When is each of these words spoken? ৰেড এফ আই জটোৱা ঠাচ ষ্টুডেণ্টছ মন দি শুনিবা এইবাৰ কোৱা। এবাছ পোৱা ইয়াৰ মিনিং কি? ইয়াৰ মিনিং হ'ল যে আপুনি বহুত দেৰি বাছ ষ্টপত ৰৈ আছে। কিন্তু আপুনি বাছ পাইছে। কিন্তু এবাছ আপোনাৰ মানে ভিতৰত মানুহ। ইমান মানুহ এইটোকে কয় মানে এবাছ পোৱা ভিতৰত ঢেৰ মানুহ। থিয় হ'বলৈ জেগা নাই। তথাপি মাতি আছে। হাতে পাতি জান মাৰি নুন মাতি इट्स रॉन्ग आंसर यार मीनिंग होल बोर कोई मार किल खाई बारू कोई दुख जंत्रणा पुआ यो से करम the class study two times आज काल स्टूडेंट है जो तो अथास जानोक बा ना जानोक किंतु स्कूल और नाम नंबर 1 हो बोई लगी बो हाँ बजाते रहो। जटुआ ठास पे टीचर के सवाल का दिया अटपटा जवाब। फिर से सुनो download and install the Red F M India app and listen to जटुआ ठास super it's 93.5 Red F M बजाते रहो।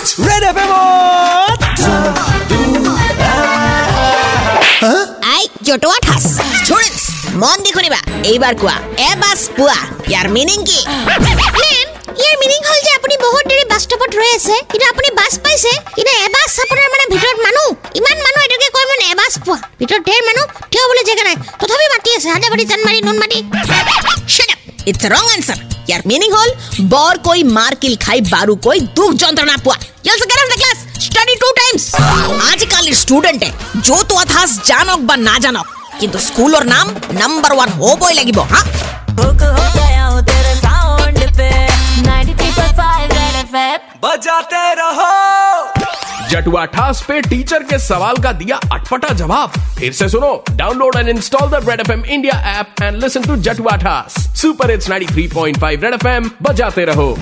ৰেড 0.00 0.44
এফ 0.50 0.58
আই 5.34 5.42
জটোৱা 5.68 5.98
ঠাচ 6.06 6.24
ষ্টুডেণ্টছ 6.60 7.02
মন 7.42 7.56
দি 7.64 7.70
শুনিবা 7.76 8.00
এইবাৰ 8.30 8.54
কোৱা। 8.60 8.76
এবাছ 9.10 9.40
পোৱা 9.56 9.78
ইয়াৰ 10.10 10.26
মিনিং 10.36 10.58
কি? 10.68 10.80
ইয়াৰ 12.20 12.36
মিনিং 12.42 12.60
হ'ল 12.68 12.80
যে 12.86 12.92
আপুনি 12.98 13.14
বহুত 13.26 13.44
দেৰি 13.50 13.64
বাছ 13.72 13.80
ষ্টপত 13.86 14.10
ৰৈ 14.20 14.30
আছে। 14.38 14.54
কিন্তু 14.70 14.86
আপুনি 14.92 15.08
বাছ 15.20 15.32
পাইছে। 15.44 15.72
কিন্তু 15.96 16.12
এবাছ 16.26 16.52
আপোনাৰ 16.64 16.86
মানে 16.94 17.04
ভিতৰত 17.12 17.38
মানুহ। 17.46 17.66
ইমান 17.98 18.16
মানুহ 18.26 18.40
এইটোকে 18.46 18.68
কয় 18.76 18.86
মানে 18.92 19.04
এবাছ 19.12 19.32
পোৱা 19.46 19.58
ভিতৰত 19.80 20.02
ঢেৰ 20.08 20.20
মানুহ। 20.28 20.44
থিয় 20.70 20.82
হ'বলৈ 20.86 21.04
জেগা 21.10 21.24
নাই। 21.28 21.36
তথাপি 21.60 21.86
মাতি 21.94 22.10
আছে। 22.16 22.28
হাতে 22.34 22.46
পাতি 22.52 22.64
জান 22.70 22.80
মাৰি 22.86 22.98
নুন 23.06 23.16
মাতি 23.22 23.38
इट्स 24.90 25.04
रॉन्ग 25.14 25.30
आंसर 25.32 25.66
यार 25.90 26.02
मीनिंग 26.06 26.34
होल 26.34 26.50
बोर 26.94 27.18
कोई 27.28 27.42
मार 27.56 27.74
किल 27.84 27.96
खाई 28.04 28.20
बारू 28.30 28.54
कोई 28.68 28.80
दुख 28.98 29.12
जंत्रणा 29.24 29.56
पुआ 29.64 29.74
यो 30.06 30.16
से 30.18 30.26
करम 30.34 30.54
the 30.54 30.58
class 30.60 30.86
study 31.06 31.34
two 31.44 31.50
times 31.60 31.94
आज 32.50 32.64
काल 32.74 32.92
स्टूडेंट 33.02 33.42
है 33.44 33.80
जो 33.88 34.02
तो 34.12 34.20
अथास 34.20 34.58
जानोक 34.66 35.00
बा 35.10 35.16
ना 35.26 35.38
जानोक 35.46 35.76
किंतु 36.00 36.18
स्कूल 36.28 36.54
और 36.56 36.64
नाम 36.66 36.90
नंबर 37.20 37.54
1 37.66 37.76
हो 37.80 37.94
बोई 38.04 38.12
लगी 38.20 38.32
बो 38.32 38.42
हाँ 38.52 38.64
बजाते 44.04 44.62
रहो। 44.80 45.08
जटुआ 46.30 46.64
ठास 46.64 47.02
पे 47.08 47.20
टीचर 47.20 47.62
के 47.62 47.78
सवाल 47.78 48.16
का 48.22 48.32
दिया 48.32 48.56
अटपटा 48.72 49.08
जवाब। 49.14 49.52
फिर 49.78 49.92
से 49.92 50.08
सुनो 50.08 50.32
download 50.50 50.96
and 50.96 51.08
install 51.08 51.48
the 51.50 51.68
Red 51.68 51.80
F 51.80 51.92
M 51.92 52.04
India 52.04 52.60
app 52.60 52.82
and 52.82 53.02
listen 53.02 53.22
to 53.22 53.36
जटुआ 53.36 53.76
ठास 53.76 54.18
super 54.40 54.70
it's 54.70 54.90
93.5 54.90 55.82
Red 55.82 55.94
F 55.94 56.06
M 56.08 56.30
बजाते 56.42 56.84
रहो। 56.84 57.16